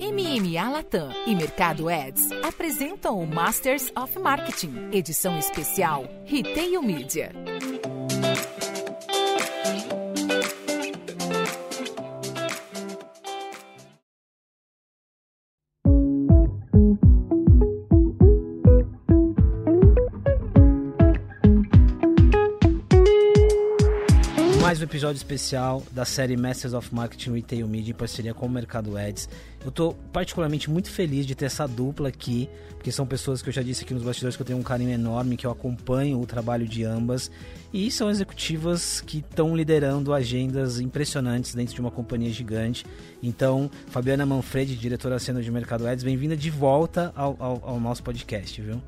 [0.00, 7.32] MMA Latam e Mercado Ads apresentam o Masters of Marketing, edição especial Retail Media.
[25.00, 29.30] Episódio especial da série Masters of Marketing Retail Media em parceria com o Mercado Ads.
[29.62, 33.52] Eu estou particularmente muito feliz de ter essa dupla aqui, porque são pessoas que eu
[33.52, 36.26] já disse aqui nos bastidores que eu tenho um carinho enorme, que eu acompanho o
[36.26, 37.30] trabalho de ambas,
[37.72, 42.84] e são executivas que estão liderando agendas impressionantes dentro de uma companhia gigante.
[43.22, 48.02] Então, Fabiana Manfredi, diretora sênior de Mercado Ads, bem-vinda de volta ao, ao, ao nosso
[48.02, 48.82] podcast, viu?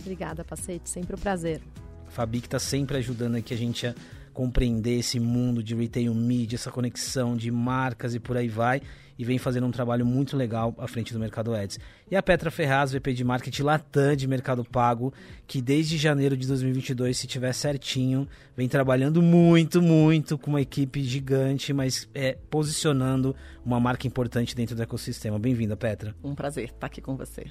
[0.00, 1.60] Obrigada, Pacete, sempre um prazer.
[2.08, 3.94] Fabi que está sempre ajudando aqui a gente a
[4.32, 8.80] compreender esse mundo de retail media, essa conexão de marcas e por aí vai,
[9.18, 11.78] e vem fazendo um trabalho muito legal à frente do Mercado Ads.
[12.10, 15.12] E a Petra Ferraz, VP de Marketing Latam de Mercado Pago,
[15.46, 21.02] que desde janeiro de 2022, se tiver certinho, vem trabalhando muito, muito com uma equipe
[21.02, 25.38] gigante, mas é, posicionando uma marca importante dentro do ecossistema.
[25.38, 26.14] Bem-vinda, Petra.
[26.22, 27.46] Um prazer estar aqui com você.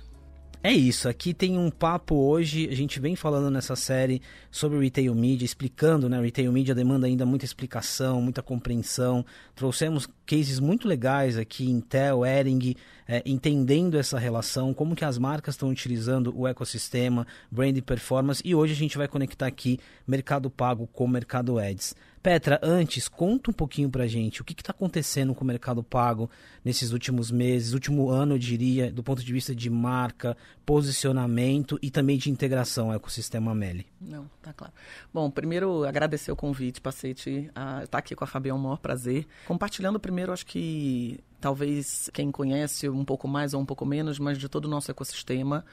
[0.67, 5.15] É isso, aqui tem um papo hoje, a gente vem falando nessa série sobre retail
[5.15, 9.25] media, explicando, né, retail media demanda ainda muita explicação, muita compreensão.
[9.55, 12.75] Trouxemos cases muito legais aqui, Intel, Ering,
[13.07, 18.53] é, entendendo essa relação, como que as marcas estão utilizando o ecossistema, brand performance, e
[18.53, 21.95] hoje a gente vai conectar aqui Mercado Pago com Mercado Ads.
[22.27, 26.29] Petra, antes, conta um pouquinho pra gente o que está acontecendo com o Mercado Pago
[26.61, 31.89] nesses últimos meses, último ano, eu diria, do ponto de vista de marca, posicionamento e
[31.89, 33.87] também de integração ao ecossistema Meli.
[34.01, 34.73] Não, tá claro.
[35.13, 38.79] Bom, primeiro agradecer o convite, Pacete, a estar aqui com a Fabiana, é um maior
[38.79, 39.25] prazer.
[39.45, 44.37] Compartilhando primeiro, acho que talvez quem conhece um pouco mais ou um pouco menos, mas
[44.37, 45.63] de todo o nosso ecossistema,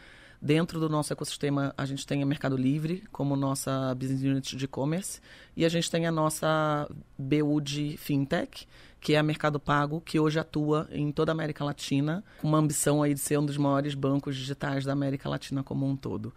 [0.45, 4.67] Dentro do nosso ecossistema, a gente tem a Mercado Livre como nossa business unit de
[4.67, 5.19] e-commerce
[5.56, 6.87] e a gente tem a nossa
[7.19, 8.69] BU de fintech,
[9.00, 12.59] que é a Mercado Pago, que hoje atua em toda a América Latina, com uma
[12.59, 16.31] ambição aí de ser um dos maiores bancos digitais da América Latina como um todo.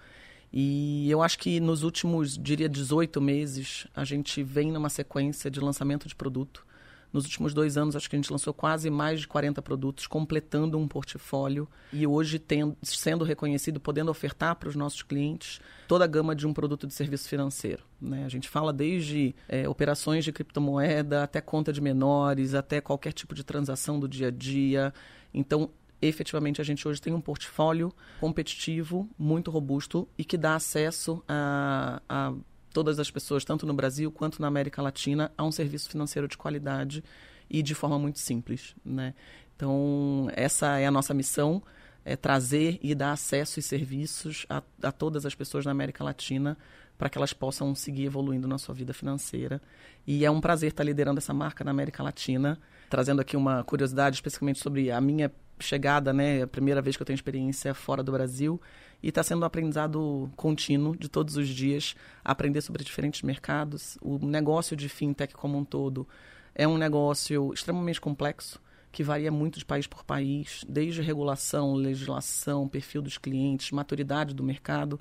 [0.54, 5.60] E eu acho que nos últimos, diria, 18 meses, a gente vem numa sequência de
[5.60, 6.66] lançamento de produto
[7.12, 10.78] nos últimos dois anos, acho que a gente lançou quase mais de 40 produtos, completando
[10.78, 16.08] um portfólio e hoje tendo, sendo reconhecido, podendo ofertar para os nossos clientes toda a
[16.08, 17.84] gama de um produto de serviço financeiro.
[18.00, 18.26] Né?
[18.26, 23.34] A gente fala desde é, operações de criptomoeda até conta de menores, até qualquer tipo
[23.34, 24.94] de transação do dia a dia.
[25.34, 25.70] Então,
[26.02, 32.02] efetivamente a gente hoje tem um portfólio competitivo, muito robusto e que dá acesso a,
[32.08, 32.34] a
[32.78, 36.38] todas as pessoas, tanto no Brasil quanto na América Latina, a um serviço financeiro de
[36.38, 37.04] qualidade
[37.50, 38.76] e de forma muito simples.
[38.86, 39.16] Né?
[39.56, 41.64] Então, essa é a nossa missão,
[42.06, 46.56] é trazer e dar acesso e serviços a, a todas as pessoas na América Latina
[47.00, 49.60] para que elas possam seguir evoluindo na sua vida financeira.
[50.06, 52.60] E é um prazer estar liderando essa marca na América Latina,
[52.92, 57.08] trazendo aqui uma curiosidade especificamente sobre a minha chegada, né, a primeira vez que eu
[57.08, 58.62] tenho experiência fora do Brasil,
[59.02, 63.98] e está sendo um aprendizado contínuo de todos os dias, aprender sobre diferentes mercados.
[64.02, 66.08] O negócio de fintech como um todo
[66.56, 68.60] é um negócio extremamente complexo,
[68.92, 74.44] que varia muito de país por país, desde regulação, legislação, perfil dos clientes, maturidade do
[74.44, 75.00] mercado.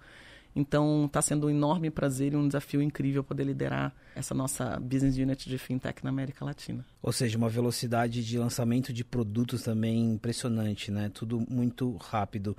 [0.55, 5.17] Então, está sendo um enorme prazer e um desafio incrível poder liderar essa nossa business
[5.19, 6.85] unit de fintech na América Latina.
[7.03, 11.11] Ou seja, uma velocidade de lançamento de produtos também impressionante, né?
[11.13, 12.57] Tudo muito rápido.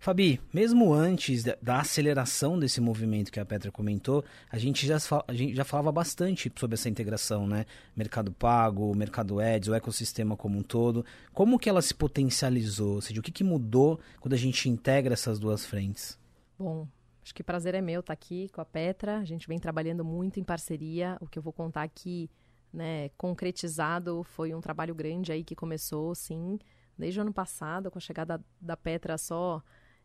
[0.00, 5.34] Fabi, mesmo antes da aceleração desse movimento que a Petra comentou, a gente já, a
[5.34, 7.66] gente já falava bastante sobre essa integração, né?
[7.96, 11.04] Mercado Pago, Mercado Ads, o ecossistema como um todo.
[11.32, 12.94] Como que ela se potencializou?
[12.94, 16.16] Ou seja, o que, que mudou quando a gente integra essas duas frentes?
[16.56, 16.86] Bom,
[17.28, 19.18] Acho que prazer é meu estar aqui com a Petra.
[19.18, 21.18] A gente vem trabalhando muito em parceria.
[21.20, 22.30] O que eu vou contar aqui,
[22.72, 26.58] né, concretizado, foi um trabalho grande aí que começou, sim,
[26.96, 29.62] desde o ano passado, com a chegada da Petra só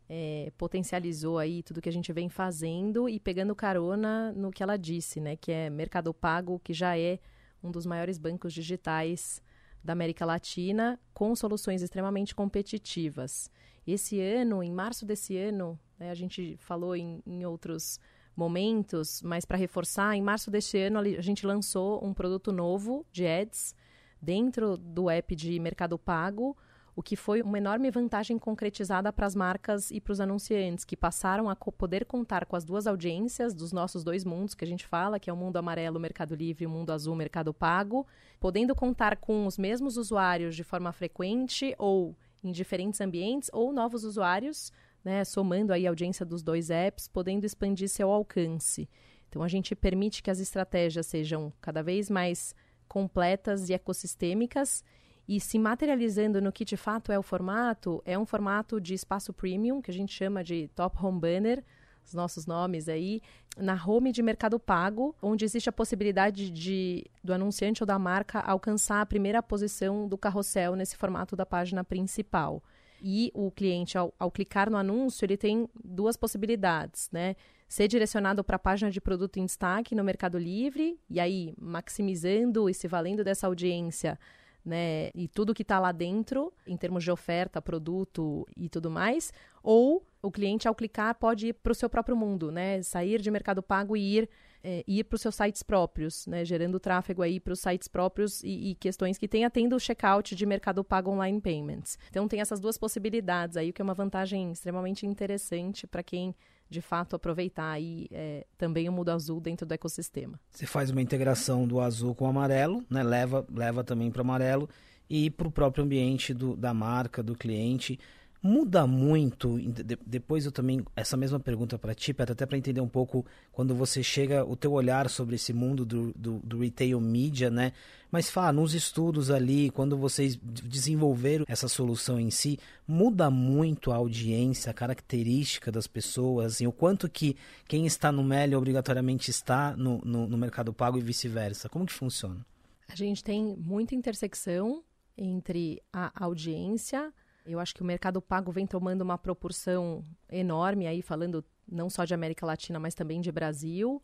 [0.10, 4.78] é, potencializou aí tudo que a gente vem fazendo e pegando carona no que ela
[4.78, 7.20] disse, né, que é Mercado Pago, que já é
[7.64, 9.42] um dos maiores bancos digitais
[9.84, 13.50] da América Latina, com soluções extremamente competitivas.
[13.86, 16.12] Esse ano, em março desse ano, né?
[16.12, 18.00] A gente falou em, em outros
[18.36, 23.26] momentos, mas para reforçar, em março deste ano a gente lançou um produto novo de
[23.26, 23.76] ads
[24.22, 26.58] dentro do app de Mercado Pago,
[26.96, 30.96] o que foi uma enorme vantagem concretizada para as marcas e para os anunciantes, que
[30.96, 34.86] passaram a poder contar com as duas audiências dos nossos dois mundos que a gente
[34.86, 38.06] fala, que é o mundo amarelo, Mercado Livre, e o mundo azul, Mercado Pago,
[38.40, 44.04] podendo contar com os mesmos usuários de forma frequente ou em diferentes ambientes ou novos
[44.04, 44.72] usuários,
[45.04, 48.88] né, somando aí a audiência dos dois apps, podendo expandir seu alcance.
[49.28, 52.54] Então a gente permite que as estratégias sejam cada vez mais
[52.88, 54.84] completas e ecossistêmicas
[55.28, 59.32] e se materializando no que de fato é o formato, é um formato de espaço
[59.32, 61.64] premium, que a gente chama de Top Home Banner,
[62.06, 63.22] os nossos nomes aí,
[63.58, 68.40] na home de mercado pago, onde existe a possibilidade de do anunciante ou da marca
[68.40, 72.62] alcançar a primeira posição do carrossel nesse formato da página principal.
[73.02, 77.36] E o cliente, ao, ao clicar no anúncio, ele tem duas possibilidades, né?
[77.68, 82.70] Ser direcionado para a página de produto em destaque no Mercado Livre, e aí maximizando
[82.70, 84.18] e se valendo dessa audiência
[84.66, 89.34] né, e tudo que está lá dentro, em termos de oferta, produto e tudo mais,
[89.62, 93.30] ou o cliente, ao clicar, pode ir para o seu próprio mundo, né, sair de
[93.30, 94.30] mercado pago e ir,
[94.64, 98.42] é, ir para os seus sites próprios, né, gerando tráfego aí para os sites próprios
[98.42, 101.98] e, e, questões que tenha tendo o checkout de mercado pago online payments.
[102.10, 106.34] Então, tem essas duas possibilidades aí, o que é uma vantagem extremamente interessante para quem
[106.74, 110.40] de fato aproveitar aí é, também o mundo azul dentro do ecossistema.
[110.50, 113.04] Você faz uma integração do azul com o amarelo, né?
[113.04, 114.68] leva, leva também para o amarelo
[115.08, 118.00] e para o próprio ambiente do, da marca, do cliente
[118.44, 119.58] muda muito.
[120.06, 123.74] depois eu também essa mesma pergunta para ti, Petra, até para entender um pouco quando
[123.74, 127.72] você chega o teu olhar sobre esse mundo do, do, do retail media, né?
[128.12, 133.96] Mas fala nos estudos ali, quando vocês desenvolveram essa solução em si, muda muito a
[133.96, 139.76] audiência, a característica das pessoas, assim, o quanto que quem está no Meli obrigatoriamente está
[139.78, 141.70] no, no, no mercado pago e vice-versa.
[141.70, 142.46] Como que funciona?
[142.90, 144.84] A gente tem muita intersecção
[145.18, 147.12] entre a audiência
[147.46, 152.06] eu acho que o mercado pago vem tomando uma proporção enorme aí, falando não só
[152.06, 154.02] de América Latina, mas também de Brasil.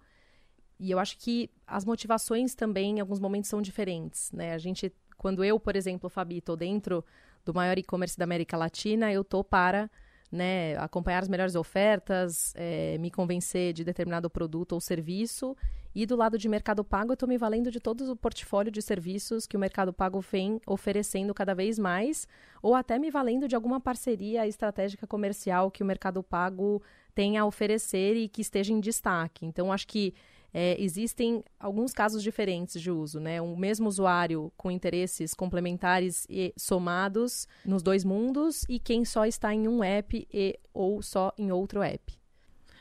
[0.79, 4.53] E eu acho que as motivações também, em alguns momentos, são diferentes, né?
[4.53, 7.03] A gente, quando eu, por exemplo, Fabi, estou dentro
[7.43, 9.89] do maior e-commerce da América Latina, eu estou para
[10.31, 15.55] né, acompanhar as melhores ofertas, é, me convencer de determinado produto ou serviço.
[15.99, 18.81] E do lado de Mercado Pago, eu estou me valendo de todo o portfólio de
[18.81, 22.25] serviços que o Mercado Pago vem oferecendo cada vez mais,
[22.61, 26.81] ou até me valendo de alguma parceria estratégica comercial que o Mercado Pago
[27.13, 29.45] tem a oferecer e que esteja em destaque.
[29.45, 30.13] Então, acho que
[30.53, 33.41] é, existem alguns casos diferentes de uso, né?
[33.41, 39.53] Um mesmo usuário com interesses complementares e somados nos dois mundos e quem só está
[39.53, 42.18] em um app e ou só em outro app.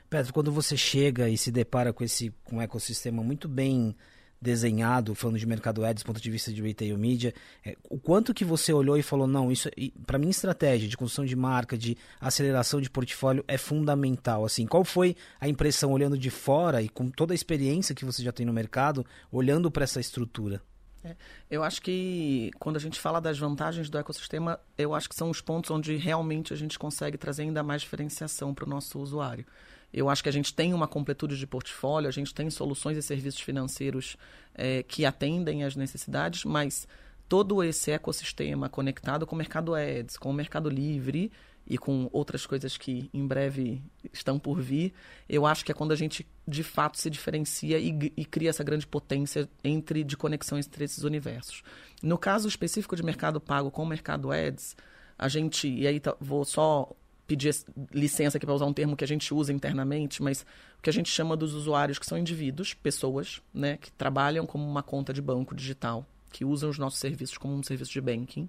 [0.08, 3.94] Pedro, quando você chega e se depara com esse com um ecossistema muito bem
[4.40, 7.34] desenhado, falando de mercado ads, do ponto de vista de retail media,
[7.64, 9.69] é, o quanto que você olhou e falou, não, isso
[10.06, 14.84] para mim estratégia de construção de marca, de aceleração de portfólio é fundamental, assim, qual
[14.84, 18.46] foi a impressão olhando de fora e com toda a experiência que você já tem
[18.46, 20.62] no mercado, olhando para essa estrutura?
[21.05, 21.16] É,
[21.50, 25.31] eu acho que quando a gente fala das vantagens do ecossistema, eu acho que são
[25.31, 29.44] os pontos onde realmente a gente consegue trazer ainda mais diferenciação para o nosso usuário.
[29.93, 33.02] Eu acho que a gente tem uma completude de portfólio, a gente tem soluções e
[33.02, 34.17] serviços financeiros
[34.55, 36.87] é, que atendem às necessidades, mas
[37.29, 41.31] todo esse ecossistema conectado com o mercado ads, com o mercado livre
[41.67, 44.94] e com outras coisas que em breve estão por vir,
[45.29, 48.64] eu acho que é quando a gente de fato se diferencia e, e cria essa
[48.64, 51.62] grande potência entre de conexão entre esses universos.
[52.02, 54.75] No caso específico de mercado pago com o mercado ads,
[55.19, 56.91] a gente, e aí tá, vou só
[57.28, 57.54] pedir
[57.93, 60.46] licença aqui para usar um termo que a gente usa internamente, mas
[60.79, 64.67] o que a gente chama dos usuários que são indivíduos, pessoas, né, que trabalham como
[64.67, 68.48] uma conta de banco digital, que usam os nossos serviços como um serviço de banking.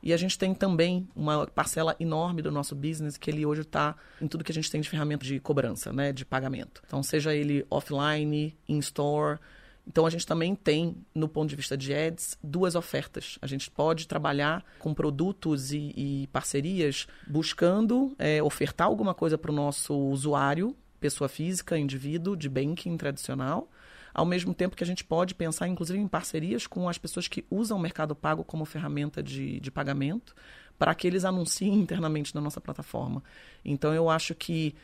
[0.00, 3.96] E a gente tem também uma parcela enorme do nosso business que ele hoje está
[4.20, 6.80] em tudo que a gente tem de ferramenta de cobrança, né, de pagamento.
[6.86, 9.38] Então, seja ele offline, in-store,
[9.86, 13.38] então a gente também tem, no ponto de vista de ads, duas ofertas.
[13.42, 19.50] A gente pode trabalhar com produtos e, e parcerias buscando é, ofertar alguma coisa para
[19.50, 23.68] o nosso usuário, pessoa física, indivíduo, de banking tradicional,
[24.14, 27.44] ao mesmo tempo que a gente pode pensar, inclusive, em parcerias com as pessoas que
[27.50, 30.34] usam o Mercado Pago como ferramenta de, de pagamento,
[30.78, 33.22] para que eles anunciem internamente na nossa plataforma.
[33.64, 34.76] Então eu acho que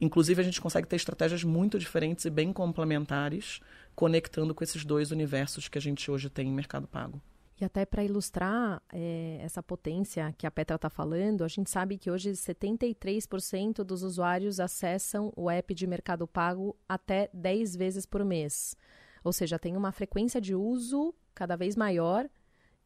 [0.00, 3.60] Inclusive, a gente consegue ter estratégias muito diferentes e bem complementares,
[3.94, 7.20] conectando com esses dois universos que a gente hoje tem em mercado pago.
[7.60, 11.96] E até para ilustrar é, essa potência que a Petra está falando, a gente sabe
[11.96, 18.24] que hoje 73% dos usuários acessam o app de Mercado Pago até 10 vezes por
[18.24, 18.76] mês.
[19.22, 22.28] Ou seja, tem uma frequência de uso cada vez maior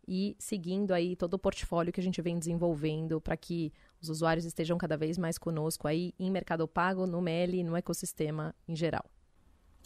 [0.07, 4.45] e seguindo aí todo o portfólio que a gente vem desenvolvendo para que os usuários
[4.45, 9.05] estejam cada vez mais conosco aí em Mercado Pago, no MELI, no ecossistema em geral.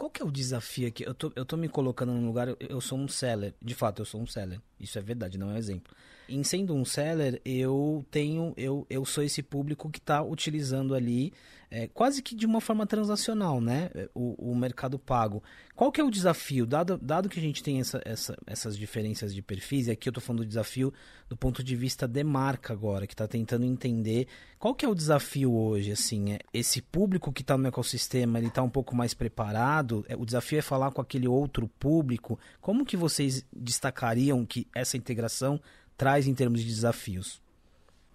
[0.03, 1.05] Qual que é o desafio aqui?
[1.05, 4.03] Eu tô, eu tô me colocando num lugar, eu, eu sou um seller, de fato
[4.03, 5.95] eu sou um seller, isso é verdade, não é um exemplo.
[6.35, 11.33] Em sendo um seller, eu tenho, eu, eu sou esse público que está utilizando ali
[11.73, 13.91] é, quase que de uma forma transacional, né?
[14.15, 15.43] O, o, mercado pago.
[15.75, 16.67] Qual que é o desafio?
[16.67, 20.11] Dado, dado que a gente tem essa, essa, essas diferenças de perfis, e aqui eu
[20.11, 20.93] estou falando do desafio
[21.31, 24.95] do ponto de vista de marca agora, que está tentando entender qual que é o
[24.95, 29.15] desafio hoje, assim, é, esse público que está no ecossistema, ele está um pouco mais
[29.15, 34.69] preparado, é, o desafio é falar com aquele outro público, como que vocês destacariam que
[34.75, 35.59] essa integração
[36.03, 37.41] traz em termos de desafios?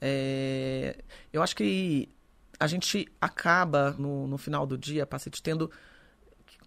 [0.02, 0.98] É,
[1.32, 2.10] eu acho que
[2.60, 5.72] a gente acaba, no, no final do dia, Pacete, tendo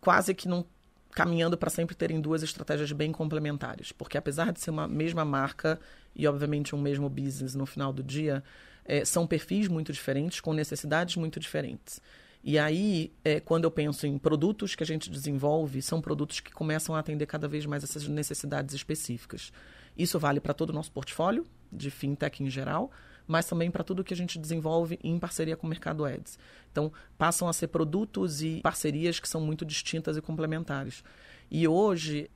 [0.01, 0.65] quase que não
[1.11, 3.93] caminhando para sempre terem duas estratégias bem complementares.
[3.93, 5.79] Porque apesar de ser uma mesma marca
[6.17, 8.43] e, obviamente, um mesmo business no final do dia,
[8.87, 12.01] é, são perfis muito diferentes, com necessidades muito diferentes.
[12.43, 16.51] E aí, é, quando eu penso em produtos que a gente desenvolve, são produtos que
[16.51, 19.53] começam a atender cada vez mais essas necessidades específicas.
[20.01, 22.91] Isso vale para todo o nosso portfólio, de fintech em geral,
[23.27, 26.39] mas também para tudo que a gente desenvolve em parceria com o Mercado Ads.
[26.73, 31.05] Então, passam a ser produtos e parcerias que são muito distintas e complementares.
[31.51, 32.31] E hoje,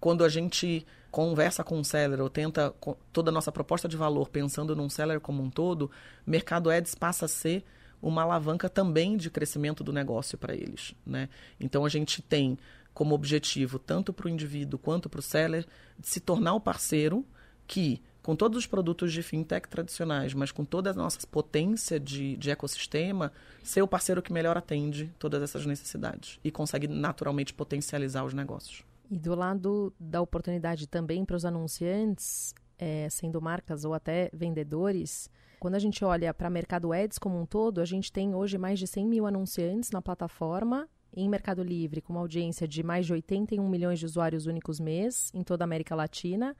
[0.00, 2.74] quando a gente conversa com um seller ou tenta
[3.12, 5.88] toda a nossa proposta de valor pensando num seller como um todo,
[6.26, 7.64] Mercado Ads passa a ser
[8.02, 10.94] uma alavanca também de crescimento do negócio para eles.
[11.06, 11.28] Né?
[11.60, 12.58] Então, a gente tem
[12.94, 15.66] como objetivo, tanto para o indivíduo quanto para o seller,
[15.98, 17.26] de se tornar o parceiro
[17.66, 22.38] que com todos os produtos de fintech tradicionais, mas com toda a nossa potência de,
[22.38, 23.30] de ecossistema,
[23.62, 28.82] ser o parceiro que melhor atende todas essas necessidades e consegue naturalmente potencializar os negócios.
[29.10, 35.28] E do lado da oportunidade também para os anunciantes, é, sendo marcas ou até vendedores,
[35.60, 38.56] quando a gente olha para o mercado ads como um todo, a gente tem hoje
[38.56, 43.06] mais de 100 mil anunciantes na plataforma em Mercado Livre, com uma audiência de mais
[43.06, 46.56] de 81 milhões de usuários únicos mês em toda a América Latina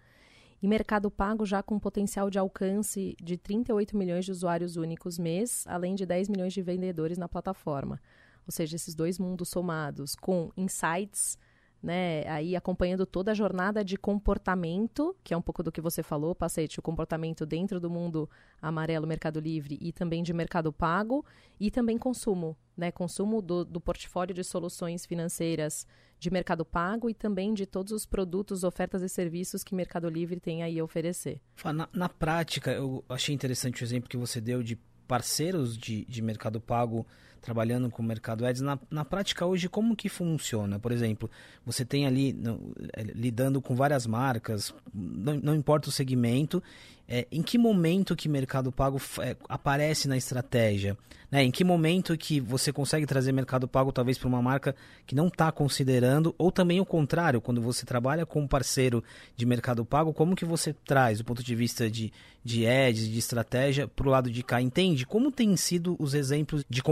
[0.62, 5.64] e Mercado Pago já com potencial de alcance de 38 milhões de usuários únicos mês,
[5.66, 8.00] além de 10 milhões de vendedores na plataforma.
[8.46, 11.38] Ou seja, esses dois mundos somados com insights,
[11.85, 16.03] né, aí acompanhando toda a jornada de comportamento, que é um pouco do que você
[16.03, 18.29] falou, Pacete, o comportamento dentro do mundo
[18.61, 21.23] amarelo Mercado Livre e também de Mercado Pago,
[21.61, 25.87] e também consumo, né, consumo do, do portfólio de soluções financeiras
[26.19, 30.41] de Mercado Pago e também de todos os produtos, ofertas e serviços que Mercado Livre
[30.41, 31.38] tem aí a oferecer.
[31.62, 34.76] Na, na prática, eu achei interessante o exemplo que você deu de
[35.07, 37.07] parceiros de, de Mercado Pago
[37.45, 38.63] trabalhando com o Mercado Ads.
[38.63, 40.79] Na, na prática hoje, como que funciona?
[40.79, 41.31] Por exemplo,
[41.65, 46.63] você tem ali no, é, lidando com várias marcas, não, não importa o segmento,
[47.07, 50.97] é, em que momento que Mercado Pago é, aparece na estratégia?
[51.31, 51.43] Né?
[51.43, 54.75] Em que momento que você consegue trazer Mercado Pago talvez para uma marca
[55.07, 59.05] que não está considerando, ou também o contrário, quando você trabalha com um parceiro
[59.37, 63.19] de Mercado Pago, como que você traz do ponto de vista de, de ads, de
[63.19, 64.63] estratégia, para o lado de cá?
[64.63, 65.05] Entende?
[65.05, 66.83] Como têm sido os exemplos de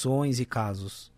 [0.00, 1.12] composições e casos?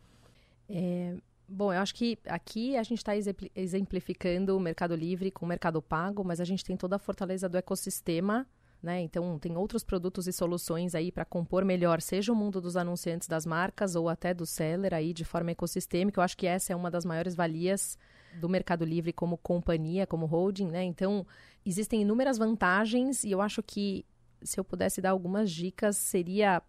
[0.68, 1.16] É,
[1.48, 3.12] Bom, eu acho que aqui a gente está
[3.54, 7.46] exemplificando o Mercado Livre com o Mercado Pago, mas a gente tem toda a fortaleza
[7.46, 8.46] do ecossistema,
[8.82, 9.02] né?
[9.02, 13.28] Então, tem outros produtos e soluções aí para compor melhor, seja o mundo dos anunciantes
[13.28, 16.18] das marcas ou até do seller aí de forma ecossistêmica.
[16.18, 17.98] Eu acho que essa é uma das maiores valias
[18.40, 20.82] do Mercado Livre como companhia, como holding, né?
[20.84, 21.26] Então,
[21.66, 24.06] existem inúmeras vantagens e eu acho que
[24.42, 26.62] se eu pudesse dar algumas dicas, seria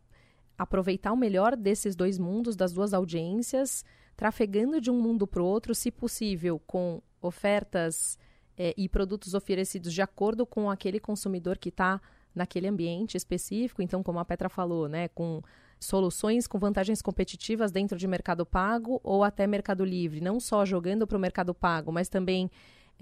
[0.64, 3.84] aproveitar o melhor desses dois mundos, das duas audiências,
[4.16, 8.18] trafegando de um mundo para o outro, se possível, com ofertas
[8.58, 12.02] é, e produtos oferecidos de acordo com aquele consumidor que está
[12.34, 13.82] naquele ambiente específico.
[13.82, 15.42] Então, como a Petra falou, né, com
[15.80, 21.06] soluções com vantagens competitivas dentro de Mercado Pago ou até Mercado Livre, não só jogando
[21.06, 22.50] para o Mercado Pago, mas também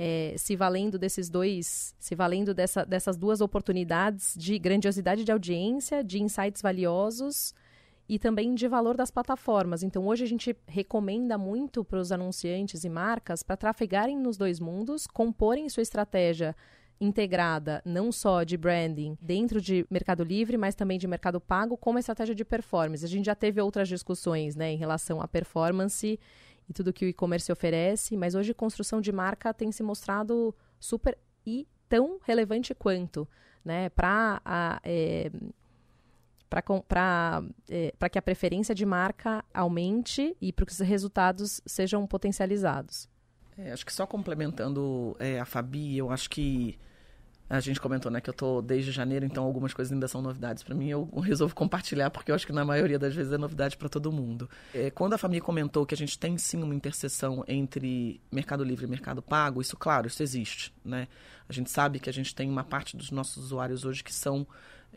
[0.04, 6.04] é, se valendo desses dois, se valendo dessa, dessas duas oportunidades de grandiosidade de audiência,
[6.04, 7.54] de insights valiosos
[8.10, 9.84] e também de valor das plataformas.
[9.84, 14.60] Então, hoje a gente recomenda muito para os anunciantes e marcas para trafegarem nos dois
[14.60, 16.56] mundos, comporem sua estratégia
[17.00, 22.00] integrada, não só de branding dentro de Mercado Livre, mas também de Mercado Pago, como
[22.00, 23.06] estratégia de performance.
[23.06, 26.20] A gente já teve outras discussões né, em relação à performance
[26.72, 31.18] e tudo que o e-commerce oferece, mas hoje construção de marca tem se mostrado super
[31.46, 33.28] e tão relevante quanto.
[33.64, 34.42] Né, para
[34.84, 35.30] é,
[36.50, 43.08] para é, que a preferência de marca aumente e para que os resultados sejam potencializados.
[43.58, 46.80] É, acho que só complementando é, a Fabi, eu acho que
[47.54, 50.64] A gente comentou, né, que eu tô desde janeiro, então algumas coisas ainda são novidades
[50.64, 50.88] para mim.
[50.88, 54.10] Eu resolvo compartilhar porque eu acho que na maioria das vezes é novidade para todo
[54.10, 54.50] mundo.
[54.74, 58.86] É, quando a família comentou que a gente tem sim uma interseção entre Mercado Livre
[58.86, 61.10] e Mercado Pago, isso, claro, isso existe, né?
[61.50, 64.48] A gente sabe que a gente tem uma parte dos nossos usuários hoje que são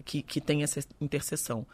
[0.05, 1.67] que, que tem essa interseção.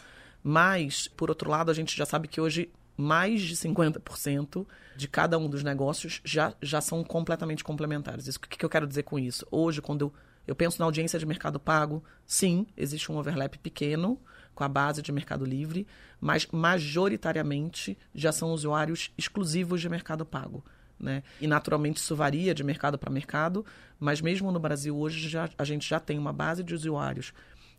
[0.42, 5.38] Mas, por outro lado, a gente já sabe que hoje mais de 50% de cada
[5.38, 8.26] um dos negócios já, já são completamente complementares.
[8.26, 9.46] Isso, o que, que eu quero dizer com isso?
[9.50, 10.12] Hoje, quando eu
[10.46, 14.18] eu penso na audiência de mercado pago, sim, existe um overlap pequeno
[14.54, 15.86] com a base de mercado livre,
[16.20, 20.64] mas majoritariamente já são usuários exclusivos de mercado pago.
[20.98, 21.22] Né?
[21.40, 23.64] E naturalmente isso varia de mercado para mercado,
[23.98, 27.32] mas mesmo no Brasil hoje já, a gente já tem uma base de usuários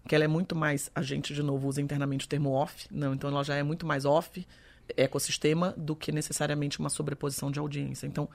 [0.07, 3.13] que ela é muito mais, a gente de novo usa internamente o termo off, não,
[3.13, 4.45] então ela já é muito mais off
[4.97, 8.07] ecossistema do que necessariamente uma sobreposição de audiência.
[8.07, 8.27] Então,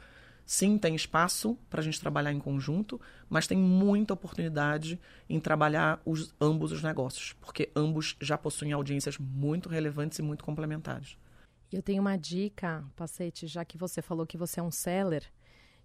[0.47, 6.01] Sim, tem espaço para a gente trabalhar em conjunto, mas tem muita oportunidade em trabalhar
[6.05, 11.19] os, ambos os negócios, porque ambos já possuem audiências muito relevantes e muito complementares.
[11.73, 15.25] Eu tenho uma dica, Pacete, já que você falou que você é um seller.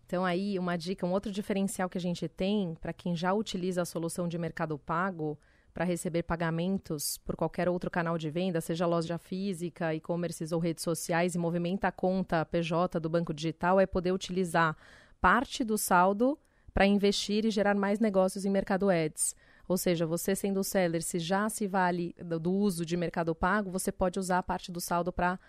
[0.05, 3.81] Então, aí, uma dica, um outro diferencial que a gente tem para quem já utiliza
[3.81, 5.39] a solução de mercado pago
[5.73, 10.83] para receber pagamentos por qualquer outro canal de venda, seja loja física, e-commerces ou redes
[10.83, 14.75] sociais, e movimenta a conta PJ do banco digital, é poder utilizar
[15.19, 16.37] parte do saldo
[16.73, 19.35] para investir e gerar mais negócios em Mercado Ads.
[19.67, 23.91] Ou seja, você sendo seller, se já se vale do uso de Mercado Pago, você
[23.91, 25.39] pode usar a parte do saldo para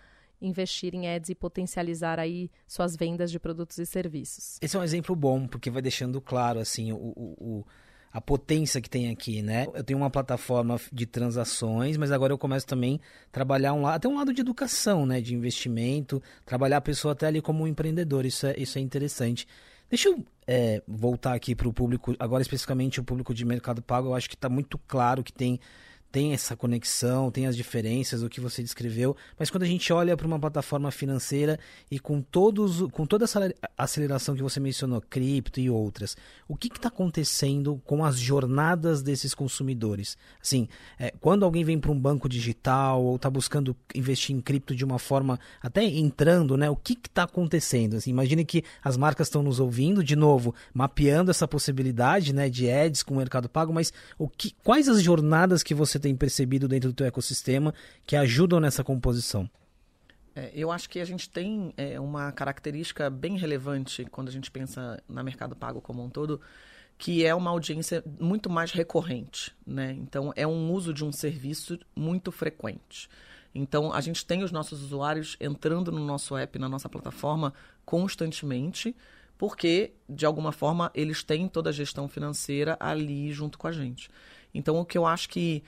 [0.41, 4.57] investir em ads e potencializar aí suas vendas de produtos e serviços.
[4.61, 7.65] Esse é um exemplo bom, porque vai deixando claro assim o, o
[8.13, 9.65] a potência que tem aqui, né?
[9.73, 13.95] Eu tenho uma plataforma de transações, mas agora eu começo também a trabalhar um lado,
[13.95, 15.19] até um lado de educação, né?
[15.19, 18.23] De investimento, trabalhar a pessoa até ali como um empreendedor.
[18.23, 19.47] Isso é, isso é interessante.
[19.89, 24.09] Deixa eu é, voltar aqui para o público, agora especificamente o público de mercado pago.
[24.09, 25.59] Eu acho que está muito claro que tem
[26.13, 30.15] tem essa conexão, tem as diferenças, o que você descreveu, mas quando a gente olha
[30.15, 35.59] para uma plataforma financeira e com, todos, com toda essa aceleração que você mencionou, cripto
[35.59, 36.15] e outras,
[36.47, 40.15] o que está acontecendo com as jornadas desses consumidores?
[40.39, 40.67] Assim,
[40.99, 44.85] é, quando alguém vem para um banco digital ou está buscando investir em cripto de
[44.85, 47.95] uma forma, até entrando, né, o que está acontecendo?
[47.95, 52.69] Assim, imagine que as marcas estão nos ouvindo, de novo, mapeando essa possibilidade né, de
[52.69, 56.67] ads com o mercado pago, mas o que, quais as jornadas que você tem percebido
[56.67, 57.73] dentro do teu ecossistema
[58.05, 59.49] que ajudam nessa composição?
[60.35, 64.51] É, eu acho que a gente tem é, uma característica bem relevante quando a gente
[64.51, 66.41] pensa na mercado pago como um todo,
[66.97, 69.93] que é uma audiência muito mais recorrente, né?
[69.93, 73.09] Então é um uso de um serviço muito frequente.
[73.55, 77.53] Então a gente tem os nossos usuários entrando no nosso app, na nossa plataforma
[77.85, 78.95] constantemente,
[79.37, 84.09] porque de alguma forma eles têm toda a gestão financeira ali junto com a gente.
[84.53, 85.63] Então o que eu acho que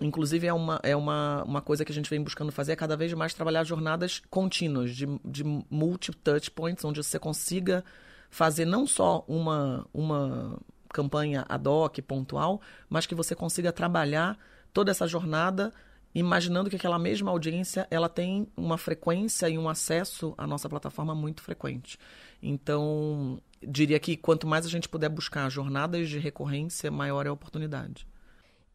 [0.00, 2.96] Inclusive, é uma, é uma, uma coisa que a gente vem buscando fazer, é cada
[2.96, 7.84] vez mais trabalhar jornadas contínuas, de, de multi-touch points, onde você consiga
[8.28, 10.58] fazer não só uma, uma
[10.92, 14.36] campanha ad hoc, pontual, mas que você consiga trabalhar
[14.72, 15.72] toda essa jornada
[16.14, 21.14] imaginando que aquela mesma audiência ela tem uma frequência e um acesso à nossa plataforma
[21.14, 21.98] muito frequente.
[22.42, 27.32] Então, diria que quanto mais a gente puder buscar jornadas de recorrência, maior é a
[27.32, 28.06] oportunidade.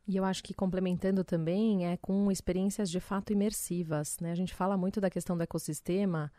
[0.09, 4.17] E eu acho que complementando também é com experiências de fato imersivas.
[4.19, 4.31] Né?
[4.31, 6.33] A gente fala muito da questão do ecossistema,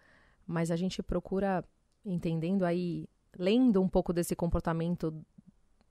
[0.44, 1.64] mas a gente procura,
[2.04, 5.14] entendendo aí, lendo um pouco desse comportamento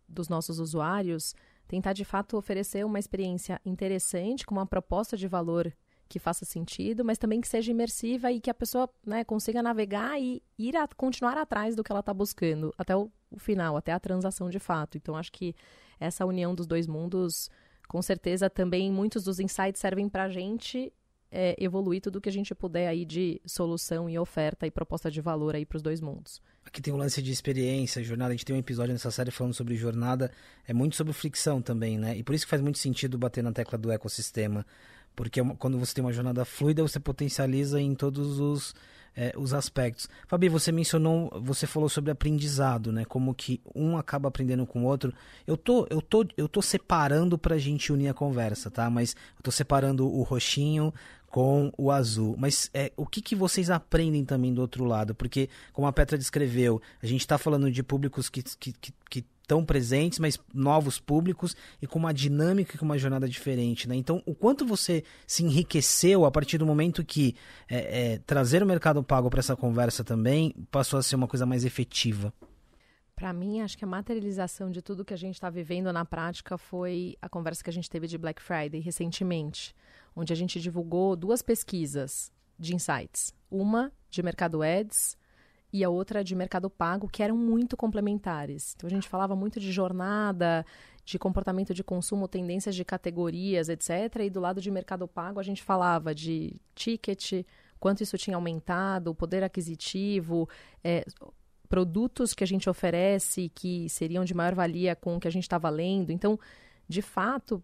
[0.09, 1.33] dos nossos usuários,
[1.69, 5.73] tentar de fato oferecer uma experiência interessante, com uma proposta de valor
[6.09, 10.19] que faça sentido, mas também que seja imersiva e que a pessoa né, consiga navegar
[10.19, 13.93] e ir a, continuar atrás do que ela está buscando até o, o final, até
[13.93, 14.97] a transação de fato.
[14.97, 15.55] Então, acho que
[15.97, 17.49] essa união dos dois mundos
[17.89, 20.93] com certeza também muitos dos insights servem para a gente
[21.31, 25.19] é, evoluir tudo que a gente puder aí de solução e oferta e proposta de
[25.19, 26.39] valor aí para os dois mundos.
[26.63, 28.29] Aqui tem um lance de experiência, jornada.
[28.29, 30.31] A gente tem um episódio nessa série falando sobre jornada.
[30.67, 32.15] É muito sobre fricção também, né?
[32.15, 34.63] E por isso que faz muito sentido bater na tecla do ecossistema.
[35.15, 38.75] Porque é quando você tem uma jornada fluida, você potencializa em todos os
[39.15, 40.09] é, os aspectos.
[40.27, 43.05] Fabi, você mencionou, você falou sobre aprendizado, né?
[43.05, 45.13] Como que um acaba aprendendo com o outro.
[45.45, 48.89] Eu tô, eu tô, eu tô separando para a gente unir a conversa, tá?
[48.89, 50.93] Mas eu tô separando o roxinho
[51.27, 52.35] com o azul.
[52.37, 55.13] Mas é, o que, que vocês aprendem também do outro lado?
[55.13, 59.25] Porque, como a Petra descreveu, a gente está falando de públicos que, que, que, que
[59.49, 63.95] tão presentes, mas novos públicos e com uma dinâmica e com uma jornada diferente, né?
[63.95, 67.35] Então, o quanto você se enriqueceu a partir do momento que
[67.67, 67.77] é,
[68.13, 71.65] é, trazer o mercado pago para essa conversa também passou a ser uma coisa mais
[71.65, 72.31] efetiva?
[73.15, 76.55] Para mim, acho que a materialização de tudo que a gente está vivendo na prática
[76.55, 79.75] foi a conversa que a gente teve de Black Friday recentemente,
[80.15, 83.33] onde a gente divulgou duas pesquisas de insights.
[83.49, 85.17] Uma de mercado ads
[85.71, 88.73] e a outra de mercado pago, que eram muito complementares.
[88.75, 90.65] Então a gente falava muito de jornada,
[91.05, 94.21] de comportamento de consumo, tendências de categorias, etc.
[94.21, 97.45] E do lado de mercado pago a gente falava de ticket,
[97.79, 100.49] quanto isso tinha aumentado, poder aquisitivo,
[100.83, 101.05] é,
[101.67, 105.43] produtos que a gente oferece que seriam de maior valia com o que a gente
[105.43, 106.11] estava lendo.
[106.11, 106.39] Então,
[106.87, 107.63] de fato,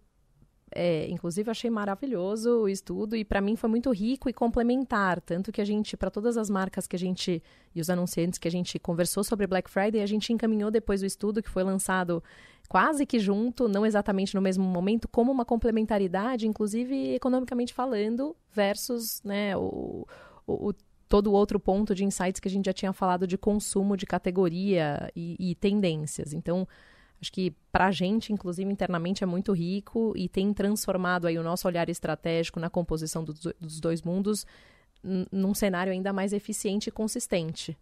[0.76, 5.22] é, inclusive, achei maravilhoso o estudo e para mim foi muito rico e complementar.
[5.22, 7.42] Tanto que a gente, para todas as marcas que a gente
[7.74, 11.06] e os anunciantes que a gente conversou sobre Black Friday, a gente encaminhou depois o
[11.06, 12.22] estudo que foi lançado
[12.68, 19.22] quase que junto, não exatamente no mesmo momento, como uma complementaridade, inclusive economicamente falando, versus
[19.24, 20.06] né, o,
[20.46, 20.74] o, o
[21.08, 25.10] todo outro ponto de insights que a gente já tinha falado de consumo de categoria
[25.16, 26.34] e, e tendências.
[26.34, 26.68] Então,
[27.26, 31.44] Acho que para a gente, inclusive internamente, é muito rico e tem transformado aí o
[31.44, 34.46] nosso olhar estratégico na composição dos, dos dois mundos
[35.32, 37.76] num cenário ainda mais eficiente e consistente.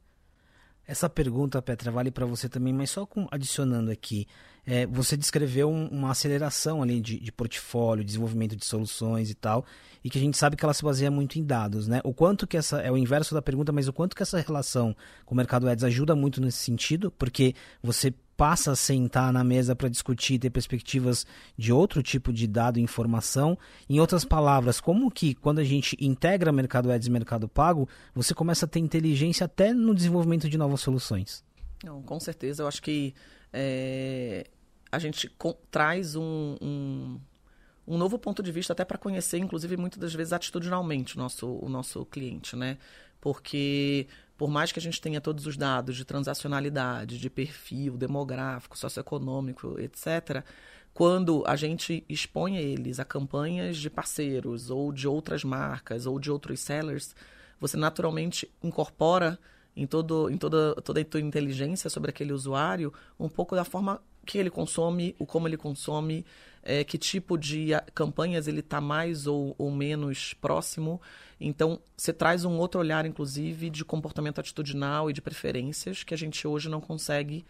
[0.87, 4.27] Essa pergunta, Petra, vale para você também, mas só com, adicionando aqui,
[4.65, 9.65] é, você descreveu um, uma aceleração ali de, de, portfólio, desenvolvimento de soluções e tal,
[10.03, 11.99] e que a gente sabe que ela se baseia muito em dados, né?
[12.03, 14.95] O quanto que essa, é o inverso da pergunta, mas o quanto que essa relação
[15.25, 19.75] com o mercado ads ajuda muito nesse sentido, porque você passa a sentar na mesa
[19.75, 21.25] para discutir, ter perspectivas
[21.57, 23.57] de outro tipo de dado e informação.
[23.89, 28.33] Em outras palavras, como que quando a gente integra mercado ads e mercado pago, você
[28.33, 31.43] começa a ter inteligência até no desenvolvimento de novas soluções?
[31.83, 33.13] Não, com certeza, eu acho que
[33.51, 34.47] é,
[34.91, 35.31] a gente
[35.69, 37.19] traz um, um,
[37.87, 41.47] um, novo ponto de vista até para conhecer, inclusive, muitas das vezes atitudinalmente o nosso,
[41.47, 42.77] o nosso cliente, né?
[43.19, 48.77] Porque por mais que a gente tenha todos os dados de transacionalidade, de perfil demográfico,
[48.77, 50.43] socioeconômico, etc.,
[50.93, 56.29] quando a gente expõe eles a campanhas de parceiros ou de outras marcas ou de
[56.29, 57.15] outros sellers,
[57.59, 59.39] você naturalmente incorpora
[59.75, 64.01] em, todo, em toda, toda a tua inteligência sobre aquele usuário um pouco da forma
[64.25, 66.25] que ele consome, o como ele consome,
[66.63, 71.01] é, que tipo de campanhas ele está mais ou, ou menos próximo.
[71.39, 76.17] Então, você traz um outro olhar, inclusive, de comportamento atitudinal e de preferências que a
[76.17, 77.45] gente hoje não consegue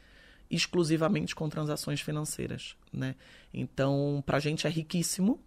[0.49, 2.75] exclusivamente com transações financeiras.
[2.91, 3.15] Né?
[3.53, 5.39] Então, para a gente é riquíssimo.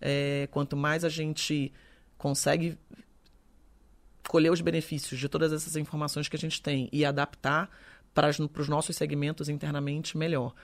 [0.00, 1.72] É, quanto mais a gente
[2.16, 2.78] consegue
[4.28, 7.68] colher os benefícios de todas essas informações que a gente tem e adaptar
[8.14, 10.54] para os nossos segmentos internamente, melhor.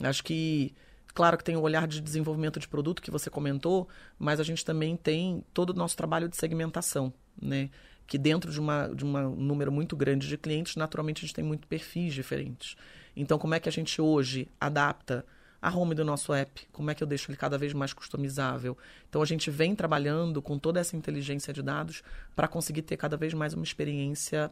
[0.00, 0.74] Acho que
[1.12, 4.64] Claro que tem o olhar de desenvolvimento de produto que você comentou, mas a gente
[4.64, 7.70] também tem todo o nosso trabalho de segmentação, né?
[8.06, 11.44] Que dentro de, uma, de um número muito grande de clientes, naturalmente a gente tem
[11.44, 12.76] muito perfis diferentes.
[13.14, 15.24] Então, como é que a gente hoje adapta
[15.60, 18.76] a home do nosso app, como é que eu deixo ele cada vez mais customizável.
[19.08, 22.02] Então a gente vem trabalhando com toda essa inteligência de dados
[22.34, 24.50] para conseguir ter cada vez mais uma experiência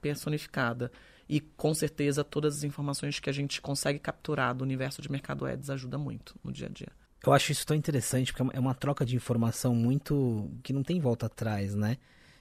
[0.00, 0.92] personificada.
[1.28, 5.44] E com certeza todas as informações que a gente consegue capturar do universo de mercado
[5.44, 6.88] ads ajuda muito no dia a dia.
[7.26, 11.00] Eu acho isso tão interessante porque é uma troca de informação muito que não tem
[11.00, 11.96] volta atrás, né?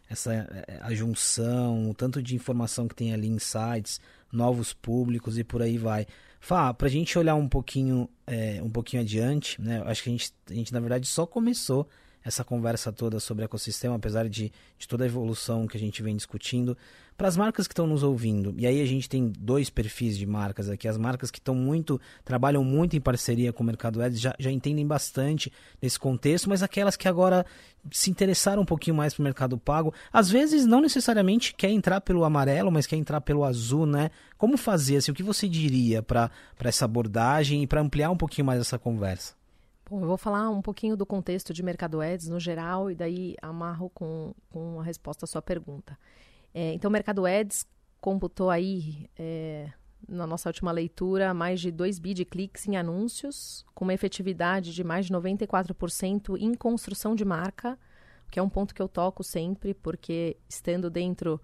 [0.08, 4.00] Essa é, a junção, o tanto de informação que tem ali, insights,
[4.32, 6.06] novos públicos e por aí vai.
[6.40, 9.82] Fá, para a gente olhar um pouquinho, é, um pouquinho adiante, né?
[9.86, 11.90] Acho que a gente, a gente, na verdade, só começou
[12.26, 16.16] essa conversa toda sobre ecossistema, apesar de, de toda a evolução que a gente vem
[16.16, 16.76] discutindo.
[17.16, 20.26] Para as marcas que estão nos ouvindo, e aí a gente tem dois perfis de
[20.26, 24.20] marcas aqui, as marcas que estão muito, trabalham muito em parceria com o Mercado Ads,
[24.20, 25.50] já, já entendem bastante
[25.82, 27.46] nesse contexto, mas aquelas que agora
[27.90, 32.02] se interessaram um pouquinho mais para o mercado pago, às vezes não necessariamente quer entrar
[32.02, 34.10] pelo amarelo, mas quer entrar pelo azul, né?
[34.38, 38.46] Como fazer, assim, o que você diria para essa abordagem e para ampliar um pouquinho
[38.46, 39.36] mais essa conversa?
[39.88, 43.36] Bom, eu vou falar um pouquinho do contexto de mercado ads no geral e daí
[43.40, 45.98] amarro com, com a resposta à sua pergunta.
[46.54, 47.68] É, então, o mercado ads
[48.02, 49.72] computou aí, é,
[50.08, 54.74] na nossa última leitura, mais de 2 bi de cliques em anúncios, com uma efetividade
[54.74, 57.78] de mais de 94% em construção de marca,
[58.32, 61.40] que é um ponto que eu toco sempre, porque estando dentro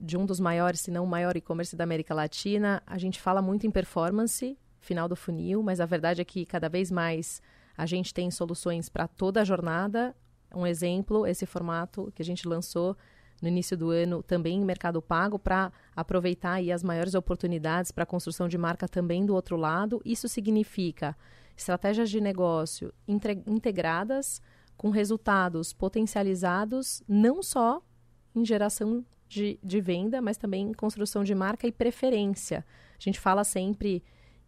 [0.00, 3.42] de um dos maiores, se não o maior e-commerce da América Latina, a gente fala
[3.42, 7.42] muito em performance final do funil, mas a verdade é que cada vez mais
[7.76, 10.14] a gente tem soluções para toda a jornada.
[10.54, 12.96] Um exemplo, esse formato que a gente lançou
[13.42, 18.04] no início do ano também em Mercado Pago para aproveitar aí as maiores oportunidades para
[18.04, 20.00] a construção de marca também do outro lado.
[20.04, 21.16] Isso significa
[21.56, 24.40] estratégias de negócio integradas
[24.76, 27.82] com resultados potencializados não só
[28.34, 32.64] em geração de, de venda, mas também construção de marca e preferência.
[32.98, 34.02] A gente fala sempre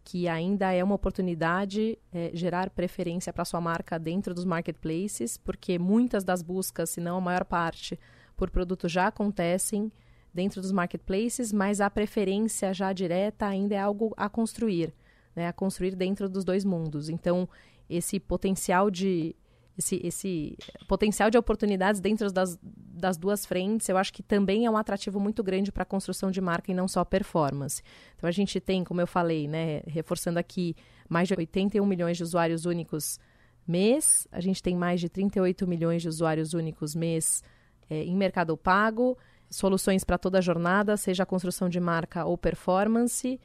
[0.07, 5.77] que ainda é uma oportunidade é, gerar preferência para sua marca dentro dos marketplaces, porque
[5.77, 7.99] muitas das buscas, se não a maior parte,
[8.37, 9.91] por produto já acontecem
[10.33, 14.93] dentro dos marketplaces, mas a preferência já direta ainda é algo a construir,
[15.35, 17.09] né, a construir dentro dos dois mundos.
[17.09, 17.49] Então,
[17.89, 19.35] esse potencial de
[19.77, 24.71] esse, esse potencial de oportunidades dentro das, das duas frentes, eu acho que também é
[24.71, 27.83] um atrativo muito grande para a construção de marca e não só performance.
[28.15, 30.75] Então a gente tem, como eu falei, né, reforçando aqui,
[31.07, 33.19] mais de 81 milhões de usuários únicos
[33.67, 37.43] mês, a gente tem mais de 38 milhões de usuários únicos mês
[37.89, 39.17] é, em mercado pago,
[39.49, 43.39] soluções para toda a jornada, seja a construção de marca ou performance,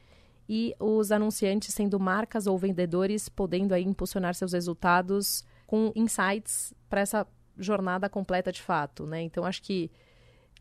[0.49, 7.01] e os anunciantes sendo marcas ou vendedores podendo aí impulsionar seus resultados com insights para
[7.01, 9.23] essa jornada completa de fato, né?
[9.23, 9.91] Então acho que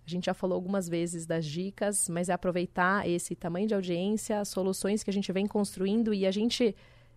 [0.08, 4.46] a gente já falou algumas vezes das dicas, mas é aproveitar esse tamanho de audiência,
[4.46, 6.74] soluções que a gente vem construindo e a gente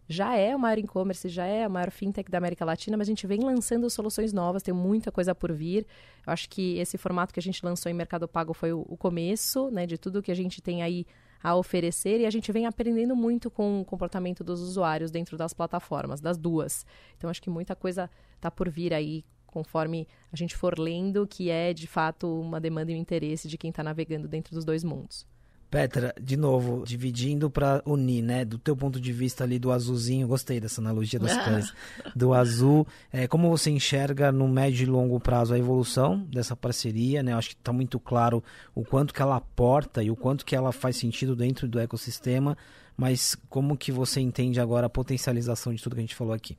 [0.08, 3.12] já é o maior e-commerce, já é a maior fintech da América Latina, mas a
[3.12, 5.86] gente vem lançando soluções novas, tem muita coisa por vir.
[6.26, 8.96] Eu acho que esse formato que a gente lançou em Mercado Pago foi o, o
[8.96, 11.06] começo, né, de tudo que a gente tem aí
[11.44, 15.52] a oferecer e a gente vem aprendendo muito com o comportamento dos usuários dentro das
[15.52, 16.86] plataformas, das duas.
[17.18, 21.50] Então acho que muita coisa está por vir aí conforme a gente for lendo, que
[21.50, 24.82] é de fato uma demanda e um interesse de quem está navegando dentro dos dois
[24.82, 25.26] mundos.
[25.74, 28.44] Petra, de novo, dividindo para unir, né?
[28.44, 31.74] Do teu ponto de vista ali do azulzinho, gostei dessa analogia das cores.
[32.14, 37.24] Do azul, é, como você enxerga no médio e longo prazo a evolução dessa parceria,
[37.24, 37.32] né?
[37.32, 38.40] Eu acho que está muito claro
[38.72, 42.56] o quanto que ela aporta e o quanto que ela faz sentido dentro do ecossistema,
[42.96, 46.56] mas como que você entende agora a potencialização de tudo que a gente falou aqui?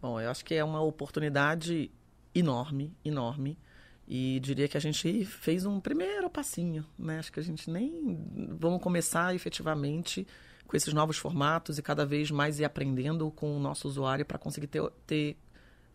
[0.00, 1.90] Bom, eu acho que é uma oportunidade
[2.32, 3.58] enorme, enorme
[4.14, 7.18] e diria que a gente fez um primeiro passinho, né?
[7.18, 8.22] Acho que a gente nem
[8.60, 10.26] vamos começar efetivamente
[10.66, 14.36] com esses novos formatos e cada vez mais ir aprendendo com o nosso usuário para
[14.36, 15.38] conseguir ter, ter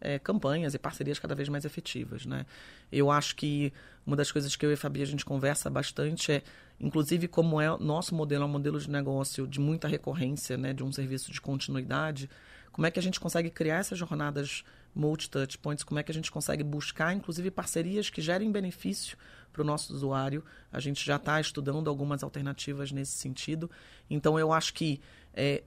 [0.02, 2.48] é, campanhas e parcerias cada vez mais efetivas, né?
[2.92, 3.72] Eu acho que
[4.04, 6.42] uma das coisas que eu e a Fabi a gente conversa bastante é,
[6.80, 10.74] inclusive, como é nosso modelo, é um modelo de negócio de muita recorrência, né?
[10.74, 12.28] De um serviço de continuidade,
[12.72, 14.64] como é que a gente consegue criar essas jornadas
[14.98, 19.18] multi-touch points, como é que a gente consegue buscar, inclusive, parcerias que gerem benefício
[19.54, 20.44] para o nosso usuário.
[20.72, 23.70] A gente já está estudando algumas alternativas nesse sentido.
[24.10, 25.00] Então, eu acho que
[25.34, 25.64] é,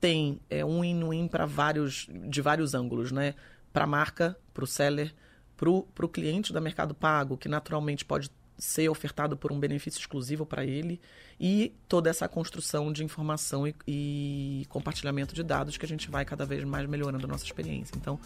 [0.00, 3.34] tem é, um win-win vários, de vários ângulos, né?
[3.72, 5.14] Para a marca, para o seller,
[5.56, 10.46] para o cliente da Mercado Pago, que naturalmente pode ser ofertado por um benefício exclusivo
[10.46, 11.00] para ele
[11.40, 16.24] e toda essa construção de informação e, e, compartilhamento de dados que a gente vai
[16.24, 17.94] cada vez mais melhorando a nossa experiência.
[17.96, 18.18] Então,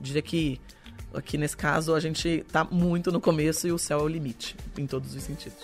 [0.00, 0.60] diria que
[1.14, 4.56] aqui nesse caso a gente está muito no começo e o céu é o limite
[4.76, 5.58] em todos os sentidos.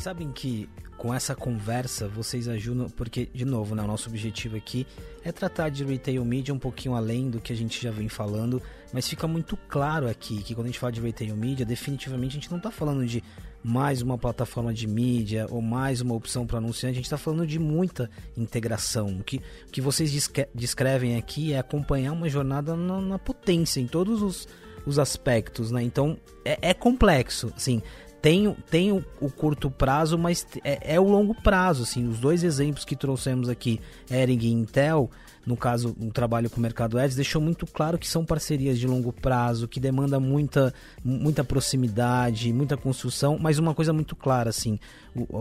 [0.00, 4.84] Sabem que com essa conversa vocês ajudam, porque, de novo, né, o nosso objetivo aqui
[5.24, 8.60] é tratar de retail media um pouquinho além do que a gente já vem falando,
[8.92, 12.34] mas fica muito claro aqui que quando a gente fala de retail media, definitivamente a
[12.40, 13.22] gente não está falando de
[13.62, 17.46] mais uma plataforma de mídia ou mais uma opção para anunciante, a gente está falando
[17.46, 19.18] de muita integração.
[19.20, 23.86] O que, o que vocês descrevem aqui é acompanhar uma jornada na, na potência, em
[23.86, 24.48] todos os,
[24.84, 25.82] os aspectos, né?
[25.82, 27.82] Então é, é complexo, assim
[28.20, 31.82] tem, tem o, o, curto prazo, mas é, é, o longo prazo.
[31.84, 35.10] Assim, os dois exemplos que trouxemos aqui, Ering e Intel,
[35.48, 38.86] no caso, um trabalho com o Mercado Ads, deixou muito claro que são parcerias de
[38.86, 44.78] longo prazo, que demanda muita, muita proximidade, muita construção, mas uma coisa muito clara, assim,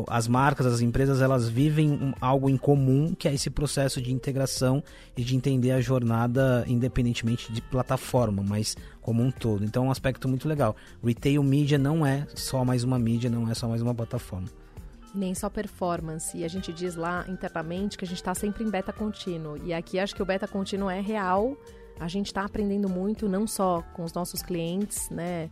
[0.07, 4.81] as marcas, as empresas, elas vivem algo em comum, que é esse processo de integração
[5.17, 9.65] e de entender a jornada independentemente de plataforma, mas como um todo.
[9.65, 10.73] Então é um aspecto muito legal.
[11.03, 14.47] Retail Media não é só mais uma mídia, não é só mais uma plataforma
[15.17, 16.37] nem só performance.
[16.37, 19.57] E a gente diz lá internamente que a gente está sempre em beta contínuo.
[19.63, 21.57] E aqui acho que o beta contínuo é real.
[21.99, 25.49] A gente está aprendendo muito, não só com os nossos clientes, né?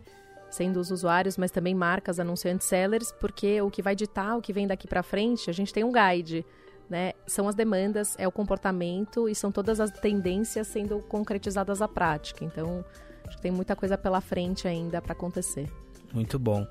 [0.50, 4.54] Sendo os usuários, mas também marcas, anunciantes, sellers, porque o que vai ditar, o que
[4.54, 6.46] vem daqui para frente, a gente tem um guide.
[6.88, 7.14] Né?
[7.26, 12.46] São as demandas, é o comportamento e são todas as tendências sendo concretizadas à prática.
[12.46, 12.86] Então,
[13.26, 15.68] acho que tem muita coisa pela frente ainda para acontecer.
[16.14, 16.66] Muito bom.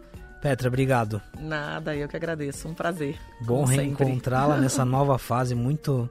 [0.45, 1.23] Petra, obrigado.
[1.41, 2.69] Nada, eu que agradeço.
[2.69, 3.17] Um prazer.
[3.41, 6.07] Bom reencontrá-la nessa nova fase muito,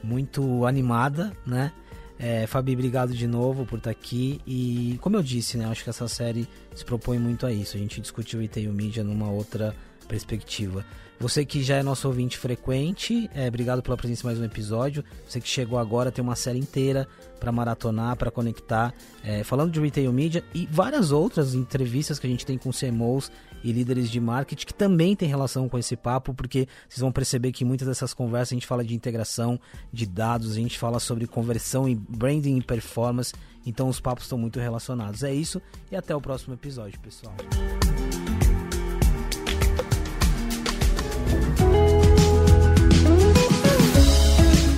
[0.00, 1.72] muito animada, né?
[2.16, 4.40] É, Fabi, obrigado de novo por estar aqui.
[4.46, 7.76] E como eu disse, né, acho que essa série se propõe muito a isso.
[7.76, 9.74] A gente discutiu o retail media numa outra
[10.12, 10.84] perspectiva.
[11.18, 15.02] Você que já é nosso ouvinte frequente, é, obrigado pela presença em mais um episódio.
[15.26, 17.08] Você que chegou agora, tem uma série inteira
[17.40, 18.92] para maratonar, para conectar,
[19.24, 23.30] é, falando de retail media e várias outras entrevistas que a gente tem com CMOs
[23.64, 27.52] e líderes de marketing que também tem relação com esse papo, porque vocês vão perceber
[27.52, 29.58] que muitas dessas conversas a gente fala de integração
[29.92, 33.32] de dados, a gente fala sobre conversão e branding e performance,
[33.64, 35.22] então os papos estão muito relacionados.
[35.22, 37.34] É isso e até o próximo episódio, pessoal.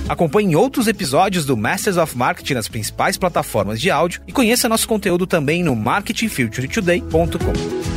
[0.07, 4.87] Acompanhe outros episódios do Masters of Marketing nas principais plataformas de áudio e conheça nosso
[4.87, 7.95] conteúdo também no marketingfuturetoday.com.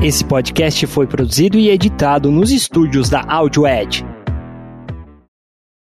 [0.00, 4.04] Esse podcast foi produzido e editado nos estúdios da Audio Edge.